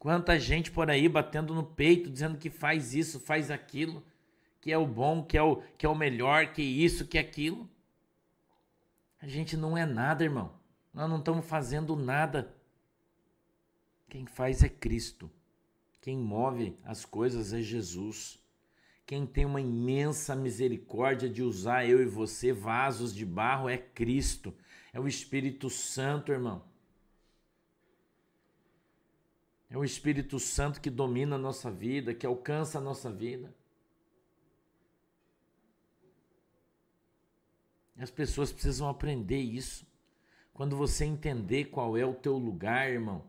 [0.00, 4.02] Quanta gente por aí batendo no peito, dizendo que faz isso, faz aquilo,
[4.58, 7.68] que é o bom, que é o, que é o melhor, que isso, que aquilo.
[9.20, 10.54] A gente não é nada, irmão.
[10.94, 12.50] Nós não estamos fazendo nada.
[14.08, 15.30] Quem faz é Cristo.
[16.00, 18.42] Quem move as coisas é Jesus.
[19.04, 24.54] Quem tem uma imensa misericórdia de usar eu e você, vasos de barro, é Cristo.
[24.94, 26.69] É o Espírito Santo, irmão.
[29.70, 33.54] É o Espírito Santo que domina a nossa vida, que alcança a nossa vida.
[37.96, 39.86] As pessoas precisam aprender isso.
[40.52, 43.24] Quando você entender qual é o teu lugar, irmão,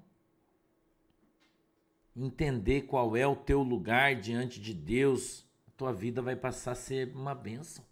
[2.15, 6.75] entender qual é o teu lugar diante de Deus, a tua vida vai passar a
[6.75, 7.85] ser uma bênção.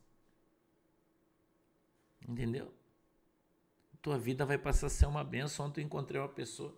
[2.27, 2.73] Entendeu?
[4.01, 5.67] Tua vida vai passar a ser uma bênção.
[5.67, 6.75] Ontem eu encontrei uma pessoa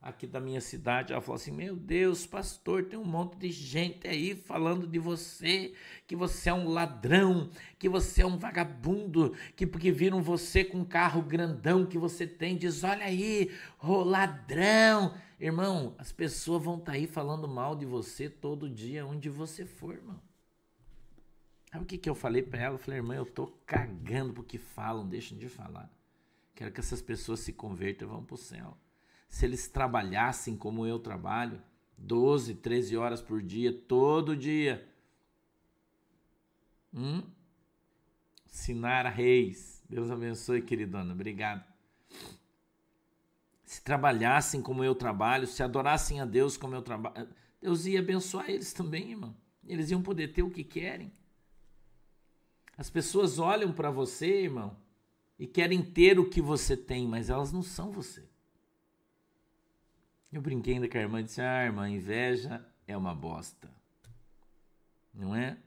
[0.00, 4.06] aqui da minha cidade, ela falou assim: Meu Deus, pastor, tem um monte de gente
[4.06, 5.74] aí falando de você,
[6.06, 10.78] que você é um ladrão, que você é um vagabundo, que porque viram você com
[10.78, 13.50] um carro grandão que você tem, diz: Olha aí,
[13.82, 15.14] ô ladrão.
[15.40, 19.64] Irmão, as pessoas vão estar tá aí falando mal de você todo dia, onde você
[19.64, 20.20] for, irmão.
[21.70, 22.74] Sabe o que, que eu falei para ela?
[22.74, 25.88] Eu falei, irmã, eu tô cagando porque falam, deixam de falar.
[26.56, 28.76] Quero que essas pessoas se convertam e vão para o céu
[29.28, 31.60] se eles trabalhassem como eu trabalho,
[31.96, 34.88] 12, 13 horas por dia, todo dia.
[36.94, 37.22] Hum?
[38.46, 39.82] Sinara Reis.
[39.88, 41.12] Deus abençoe, queridona.
[41.12, 41.64] Obrigado.
[43.64, 47.28] Se trabalhassem como eu trabalho, se adorassem a Deus como eu trabalho,
[47.60, 49.36] Deus ia abençoar eles também, irmão.
[49.66, 51.12] Eles iam poder ter o que querem.
[52.76, 54.76] As pessoas olham para você, irmão,
[55.38, 58.27] e querem ter o que você tem, mas elas não são você.
[60.32, 63.70] Eu brinquei ainda com a irmã e disse: Ah, irmã, inveja é uma bosta.
[65.12, 65.58] Não é?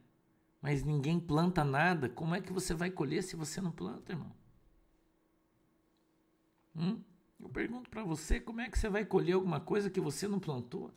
[0.62, 2.08] Mas ninguém planta nada.
[2.08, 4.32] Como é que você vai colher se você não planta, irmão?
[6.76, 7.02] Hum?
[7.39, 10.39] Eu pergunto para você: como é que você vai colher alguma coisa que você não
[10.39, 10.93] plantou?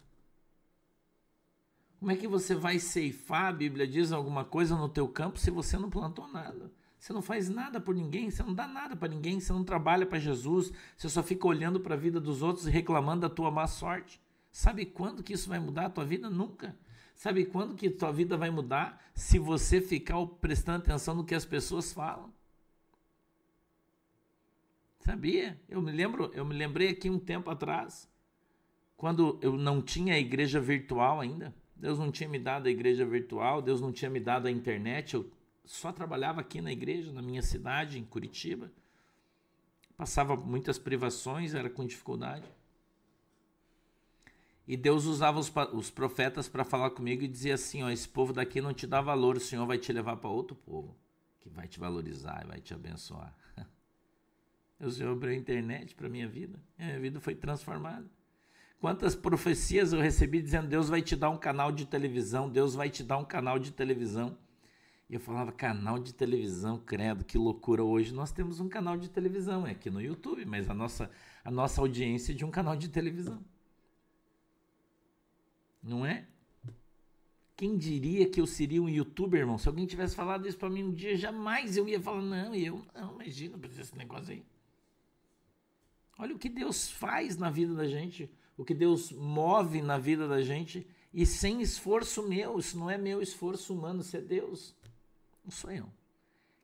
[1.98, 5.50] Como é que você vai ceifar, a Bíblia diz, alguma coisa no teu campo se
[5.50, 6.70] você não plantou nada?
[7.04, 10.06] Você não faz nada por ninguém, você não dá nada para ninguém, você não trabalha
[10.06, 13.50] para Jesus, você só fica olhando para a vida dos outros e reclamando da tua
[13.50, 14.18] má sorte.
[14.50, 16.30] Sabe quando que isso vai mudar a tua vida?
[16.30, 16.74] Nunca.
[17.14, 19.04] Sabe quando que tua vida vai mudar?
[19.12, 22.32] Se você ficar prestando atenção no que as pessoas falam.
[25.00, 25.60] Sabia?
[25.68, 28.08] Eu me lembro, eu me lembrei aqui um tempo atrás,
[28.96, 31.54] quando eu não tinha a igreja virtual ainda.
[31.76, 35.12] Deus não tinha me dado a igreja virtual, Deus não tinha me dado a internet,
[35.12, 35.30] eu
[35.64, 38.70] só trabalhava aqui na igreja, na minha cidade, em Curitiba.
[39.96, 42.44] Passava muitas privações, era com dificuldade.
[44.66, 48.32] E Deus usava os, os profetas para falar comigo e dizia assim: ó, esse povo
[48.32, 50.96] daqui não te dá valor, o Senhor vai te levar para outro povo
[51.40, 53.34] que vai te valorizar e vai te abençoar.
[54.80, 58.06] o Senhor abriu a internet para minha vida, minha vida foi transformada.
[58.80, 62.88] Quantas profecias eu recebi dizendo: Deus vai te dar um canal de televisão, Deus vai
[62.88, 64.36] te dar um canal de televisão.
[65.08, 67.84] E eu falava, canal de televisão, credo, que loucura.
[67.84, 71.10] Hoje nós temos um canal de televisão, é aqui no YouTube, mas a nossa,
[71.44, 73.44] a nossa audiência é de um canal de televisão.
[75.82, 76.26] Não é?
[77.56, 79.58] Quem diria que eu seria um youtuber, irmão?
[79.58, 82.84] Se alguém tivesse falado isso para mim um dia, jamais eu ia falar, não, eu
[82.94, 84.42] não, imagina, precisa esse negócio aí.
[86.18, 90.26] Olha o que Deus faz na vida da gente, o que Deus move na vida
[90.26, 94.74] da gente, e sem esforço meu, isso não é meu esforço humano, isso é Deus.
[95.48, 95.86] Sou eu.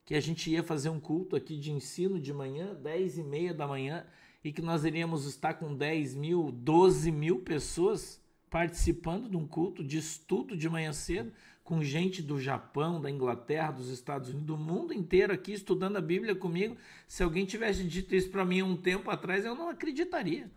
[0.04, 3.54] Que a gente ia fazer um culto aqui de ensino de manhã, 10 e meia
[3.54, 4.06] da manhã,
[4.42, 9.84] e que nós iríamos estar com 10 mil, 12 mil pessoas participando de um culto
[9.84, 14.56] de estudo de manhã cedo, com gente do Japão, da Inglaterra, dos Estados Unidos, do
[14.56, 16.76] mundo inteiro aqui estudando a Bíblia comigo.
[17.06, 20.50] Se alguém tivesse dito isso para mim um tempo atrás, eu não acreditaria.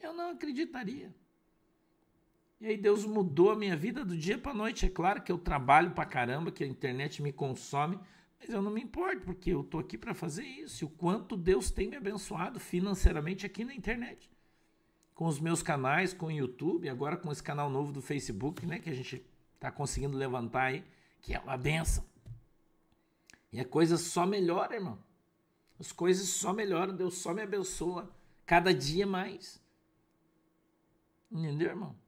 [0.00, 1.14] Eu não acreditaria.
[2.60, 4.86] E aí Deus mudou a minha vida do dia para noite.
[4.86, 7.98] É claro que eu trabalho para caramba, que a internet me consome,
[8.38, 10.84] mas eu não me importo, porque eu tô aqui para fazer isso.
[10.84, 14.30] E o quanto Deus tem me abençoado financeiramente aqui na internet.
[15.14, 18.78] Com os meus canais, com o YouTube, agora com esse canal novo do Facebook, né,
[18.78, 20.84] que a gente está conseguindo levantar aí,
[21.20, 22.04] que é uma benção.
[23.52, 24.98] E a coisa só melhora, irmão.
[25.78, 28.10] As coisas só melhoram, Deus só me abençoa
[28.44, 29.62] cada dia mais.
[31.30, 32.03] Entendeu, irmão?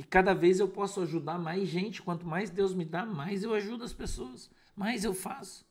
[0.00, 2.00] E cada vez eu posso ajudar mais gente.
[2.00, 5.62] Quanto mais Deus me dá, mais eu ajudo as pessoas, mais eu faço.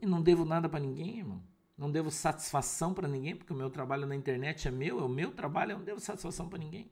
[0.00, 1.42] E não devo nada para ninguém, irmão.
[1.76, 5.08] Não devo satisfação para ninguém, porque o meu trabalho na internet é meu, é o
[5.08, 6.90] meu trabalho, eu não devo satisfação para ninguém.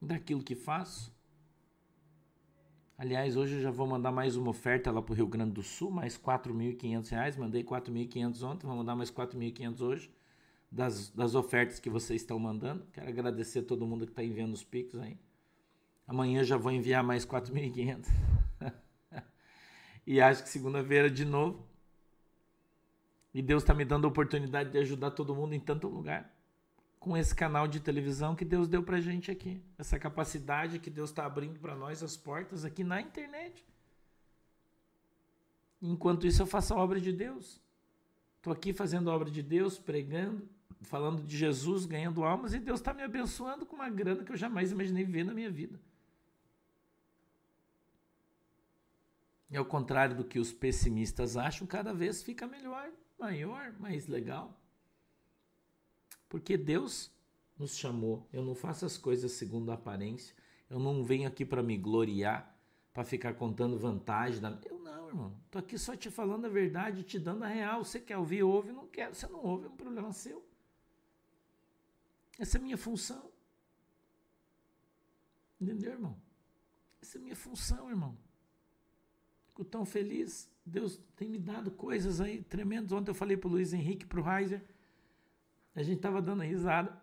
[0.00, 1.12] Daquilo que faço.
[2.96, 5.62] Aliás, hoje eu já vou mandar mais uma oferta lá para o Rio Grande do
[5.64, 7.36] Sul, mais R$ 4.500.
[7.36, 10.21] Mandei R$ 4.500 ontem, vou mandar mais R$ 4.500 hoje
[10.72, 12.86] das, das ofertas que vocês estão mandando.
[12.92, 15.18] Quero agradecer a todo mundo que está enviando os picos aí.
[16.06, 18.06] Amanhã já vou enviar mais 4.500.
[20.06, 21.68] e acho que segunda-feira de novo.
[23.34, 26.34] E Deus está me dando a oportunidade de ajudar todo mundo em tanto lugar.
[26.98, 29.60] com esse canal de televisão que Deus deu pra gente aqui.
[29.76, 33.66] Essa capacidade que Deus está abrindo para nós as portas aqui na internet.
[35.82, 37.60] Enquanto isso, eu faço a obra de Deus.
[38.36, 40.48] Estou aqui fazendo a obra de Deus, pregando,
[40.82, 44.36] falando de Jesus, ganhando almas, e Deus está me abençoando com uma grana que eu
[44.36, 45.80] jamais imaginei ver na minha vida.
[49.50, 54.58] E ao contrário do que os pessimistas acham, cada vez fica melhor, maior, mais legal.
[56.26, 57.12] Porque Deus
[57.58, 58.26] nos chamou.
[58.32, 60.34] Eu não faço as coisas segundo a aparência.
[60.70, 62.56] Eu não venho aqui para me gloriar,
[62.94, 64.40] para ficar contando vantagem.
[64.40, 64.58] Da...
[64.64, 65.36] Eu não, irmão.
[65.50, 67.84] Tô aqui só te falando a verdade, te dando a real.
[67.84, 68.72] Você quer ouvir, ouve.
[68.72, 70.42] Não quer, você não ouve, é um problema seu.
[72.38, 73.30] Essa é a minha função.
[75.60, 76.20] Entendeu, irmão?
[77.00, 78.16] Essa é a minha função, irmão.
[79.48, 80.50] Fico tão feliz.
[80.64, 82.92] Deus tem me dado coisas aí tremendas.
[82.92, 84.64] Ontem eu falei para o Luiz Henrique, para o Heiser.
[85.74, 87.00] A gente estava dando risada.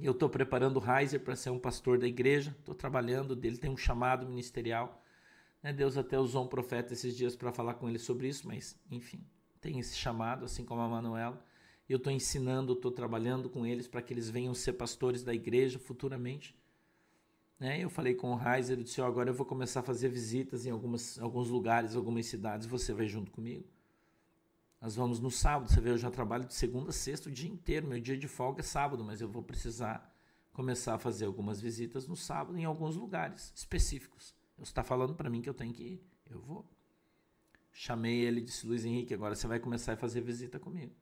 [0.00, 2.54] Eu estou preparando o Heiser para ser um pastor da igreja.
[2.58, 5.02] Estou trabalhando, ele tem um chamado ministerial.
[5.62, 5.72] Né?
[5.72, 9.26] Deus até usou um profeta esses dias para falar com ele sobre isso, mas enfim,
[9.60, 11.44] tem esse chamado, assim como a Manuela.
[11.88, 15.78] Eu estou ensinando, estou trabalhando com eles para que eles venham ser pastores da igreja
[15.78, 16.54] futuramente.
[17.58, 17.82] Né?
[17.82, 20.66] Eu falei com o Heiser, ele disse: oh, agora eu vou começar a fazer visitas
[20.66, 23.64] em algumas, alguns lugares, algumas cidades, você vai junto comigo.
[24.80, 27.50] Nós vamos no sábado, você vê, eu já trabalho de segunda a sexta o dia
[27.50, 30.14] inteiro, meu dia de folga é sábado, mas eu vou precisar
[30.52, 34.36] começar a fazer algumas visitas no sábado em alguns lugares específicos.
[34.56, 36.68] Você está falando para mim que eu tenho que ir, eu vou.
[37.72, 40.94] Chamei ele disse, Luiz Henrique, agora você vai começar a fazer visita comigo.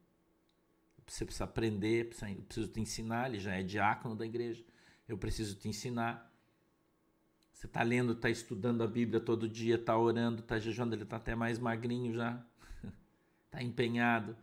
[1.06, 4.64] Você precisa aprender, eu preciso te ensinar, ele já é diácono da igreja,
[5.08, 6.32] eu preciso te ensinar.
[7.52, 11.16] Você está lendo, está estudando a Bíblia todo dia, está orando, está jejuando, ele está
[11.16, 12.44] até mais magrinho já
[13.46, 14.36] está empenhado,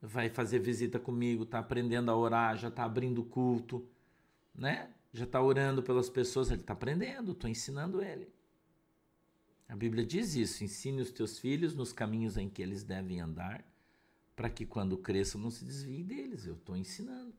[0.00, 3.88] vai fazer visita comigo, está aprendendo a orar, já está abrindo culto,
[4.54, 4.90] né?
[5.12, 8.32] Já está orando pelas pessoas, ele está aprendendo, estou ensinando ele.
[9.68, 13.64] A Bíblia diz isso: ensine os teus filhos nos caminhos em que eles devem andar,
[14.34, 16.46] para que quando cresçam não se desviem deles.
[16.46, 17.34] Eu estou ensinando.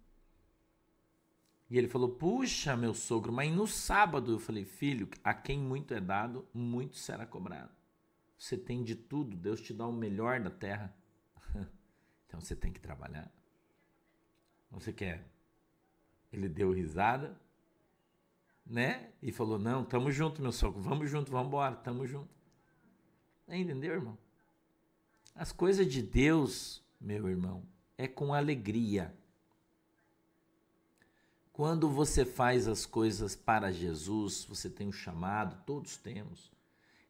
[1.70, 5.94] E ele falou: Puxa, meu sogro, mas no sábado eu falei: Filho, a quem muito
[5.94, 7.72] é dado, muito será cobrado.
[8.38, 10.96] Você tem de tudo, Deus te dá o melhor da terra.
[12.28, 13.32] então você tem que trabalhar.
[14.70, 15.28] Você quer?
[16.32, 17.40] Ele deu risada,
[18.66, 19.12] né?
[19.22, 22.30] E falou: Não, tamo junto, meu sogro, vamos junto, vamos embora, tamo junto.
[23.48, 24.18] Entendeu, irmão?
[25.36, 27.64] As coisas de Deus, meu irmão,
[27.98, 29.14] é com alegria.
[31.52, 36.52] Quando você faz as coisas para Jesus, você tem um chamado, todos temos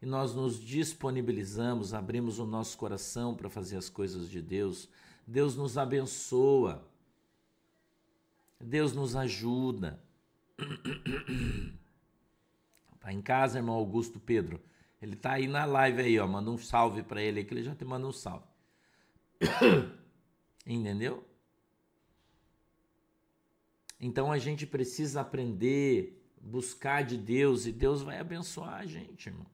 [0.03, 4.89] e nós nos disponibilizamos, abrimos o nosso coração para fazer as coisas de Deus,
[5.25, 6.85] Deus nos abençoa,
[8.59, 9.97] Deus nos ajuda.
[12.99, 14.61] Tá em casa, irmão Augusto Pedro.
[15.01, 16.25] Ele tá aí na live aí, ó.
[16.25, 18.45] Manda um salve para ele que ele já te manda um salve.
[20.65, 21.23] Entendeu?
[23.99, 29.45] Então a gente precisa aprender, buscar de Deus e Deus vai abençoar a gente, irmão.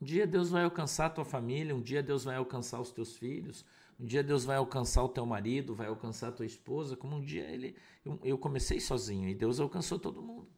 [0.00, 3.16] Um dia Deus vai alcançar a tua família, um dia Deus vai alcançar os teus
[3.16, 3.64] filhos,
[3.98, 7.20] um dia Deus vai alcançar o teu marido, vai alcançar a tua esposa, como um
[7.20, 10.48] dia ele eu, eu comecei sozinho e Deus alcançou todo mundo.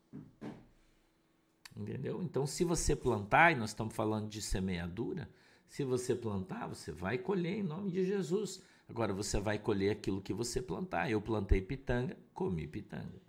[1.77, 2.23] Entendeu?
[2.23, 5.29] Então, se você plantar, e nós estamos falando de semeadura,
[5.69, 8.63] se você plantar, você vai colher em nome de Jesus.
[8.89, 11.11] Agora você vai colher aquilo que você plantar.
[11.11, 13.21] Eu plantei pitanga, comi pitanga.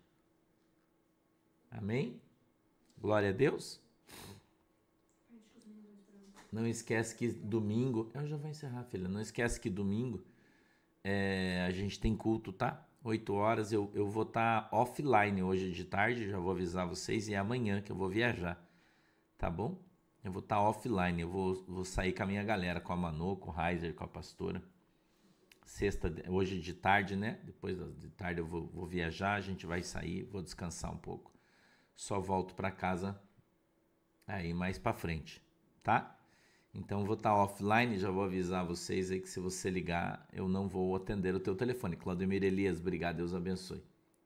[1.71, 2.21] Amém?
[2.99, 3.81] Glória a Deus.
[6.51, 8.09] Não esquece que domingo.
[8.13, 9.07] Eu já vou encerrar, filha.
[9.07, 10.23] Não esquece que domingo
[11.03, 12.85] é, a gente tem culto, tá?
[13.03, 17.29] 8 horas eu, eu vou estar tá offline hoje de tarde, já vou avisar vocês,
[17.29, 18.61] e é amanhã que eu vou viajar,
[19.37, 19.79] tá bom?
[20.27, 22.97] Eu vou estar tá offline, eu vou, vou sair com a minha galera, com a
[22.97, 24.61] Manu, com o Heiser, com a pastora.
[25.65, 27.39] Sexta, hoje de tarde, né?
[27.45, 31.33] Depois de tarde eu vou, vou viajar, a gente vai sair, vou descansar um pouco.
[31.95, 33.17] Só volto para casa
[34.27, 35.41] aí mais para frente,
[35.81, 36.19] tá?
[36.73, 40.67] Então vou estar offline, já vou avisar vocês aí que se você ligar, eu não
[40.67, 41.95] vou atender o teu telefone.
[41.95, 43.81] Claudemir Elias, obrigado, Deus abençoe.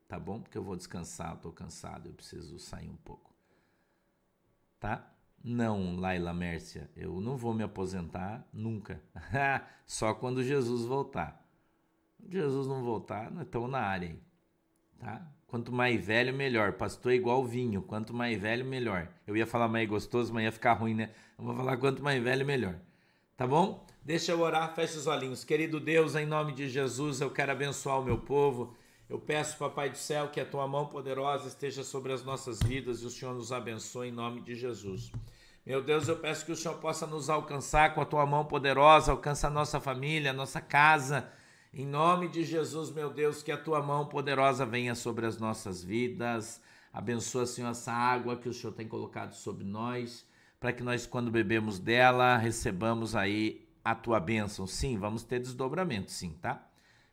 [0.08, 0.40] Tá bom?
[0.40, 3.32] Porque eu vou descansar, estou cansado, eu preciso sair um pouco.
[4.80, 5.08] Tá?
[5.44, 9.02] Não, Laila Mércia, eu não vou me aposentar nunca.
[9.86, 11.44] Só quando Jesus voltar.
[12.28, 14.18] Jesus não voltar, nós estamos na área aí.
[15.00, 15.26] Tá?
[15.48, 16.74] Quanto mais velho, melhor.
[16.74, 17.82] Pastor é igual vinho.
[17.82, 19.08] Quanto mais velho, melhor.
[19.26, 21.10] Eu ia falar mais gostoso, mas ia ficar ruim, né?
[21.36, 22.76] Eu vou falar quanto mais velho, melhor.
[23.36, 23.84] Tá bom?
[24.04, 25.44] Deixa eu orar, feche os olhinhos.
[25.44, 28.74] Querido Deus, em nome de Jesus, eu quero abençoar o meu povo.
[29.12, 33.02] Eu peço, Papai do céu, que a tua mão poderosa esteja sobre as nossas vidas
[33.02, 35.12] e o Senhor nos abençoe em nome de Jesus.
[35.66, 39.12] Meu Deus, eu peço que o Senhor possa nos alcançar com a tua mão poderosa,
[39.12, 41.30] alcança a nossa família, a nossa casa.
[41.74, 45.84] Em nome de Jesus, meu Deus, que a tua mão poderosa venha sobre as nossas
[45.84, 46.62] vidas.
[46.90, 50.26] Abençoa, Senhor, essa água que o Senhor tem colocado sobre nós,
[50.58, 54.66] para que nós, quando bebemos dela, recebamos aí a tua bênção.
[54.66, 56.66] Sim, vamos ter desdobramento, sim, tá?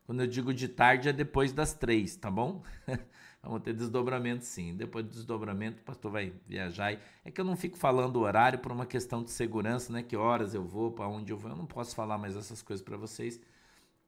[0.10, 2.64] Quando eu digo de tarde é depois das três, tá bom?
[3.44, 4.76] Vamos ter desdobramento sim.
[4.76, 7.00] Depois do desdobramento, o pastor vai viajar.
[7.24, 10.02] É que eu não fico falando o horário por uma questão de segurança, né?
[10.02, 11.52] Que horas eu vou, para onde eu vou.
[11.52, 13.40] Eu não posso falar mais essas coisas para vocês.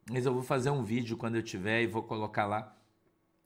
[0.09, 2.75] Mas eu vou fazer um vídeo quando eu tiver e vou colocar lá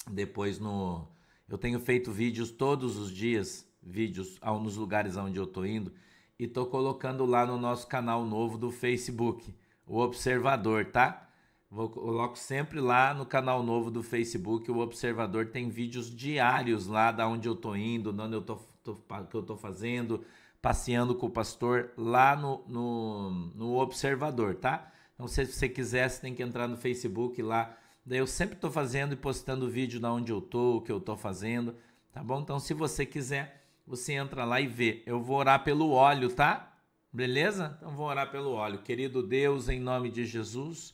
[0.10, 1.06] depois no.
[1.50, 5.92] Eu tenho feito vídeos todos os dias, vídeos nos lugares onde eu tô indo,
[6.40, 9.54] e tô colocando lá no nosso canal novo do Facebook,
[9.86, 11.26] o Observador, tá?
[11.70, 17.12] Vou, coloco sempre lá no canal novo do Facebook, o Observador tem vídeos diários lá
[17.12, 20.24] da onde eu tô indo, de onde eu tô, tô, que eu tô fazendo,
[20.62, 24.92] passeando com o pastor lá no, no, no Observador, tá?
[25.16, 27.76] Então, se você quiser, você tem que entrar no Facebook lá.
[28.06, 31.00] Daí eu sempre tô fazendo e postando vídeo da onde eu tô, o que eu
[31.00, 31.76] tô fazendo,
[32.12, 32.42] tá bom?
[32.42, 35.04] Então, se você quiser, você entra lá e vê.
[35.06, 36.74] Eu vou orar pelo óleo, tá?
[37.12, 37.76] Beleza?
[37.78, 38.82] Então, vou orar pelo óleo.
[38.82, 40.94] Querido Deus, em nome de Jesus.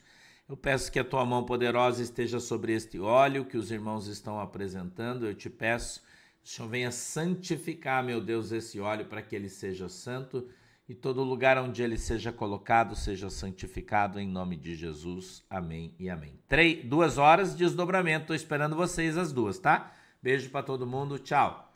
[0.52, 4.38] Eu peço que a tua mão poderosa esteja sobre este óleo que os irmãos estão
[4.38, 5.26] apresentando.
[5.26, 6.04] Eu te peço,
[6.44, 10.50] Senhor venha santificar, meu Deus, esse óleo para que ele seja santo
[10.90, 15.42] e todo lugar onde ele seja colocado seja santificado em nome de Jesus.
[15.50, 16.38] Amém e amém.
[16.50, 18.24] Três, duas horas de desdobramento.
[18.24, 19.94] Estou esperando vocês às duas, tá?
[20.22, 21.18] Beijo para todo mundo.
[21.18, 21.72] Tchau.